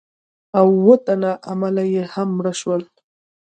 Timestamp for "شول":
2.59-2.81